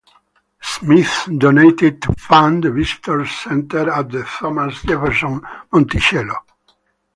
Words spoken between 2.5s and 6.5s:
the visitor's center at Thomas Jefferson's Monticello.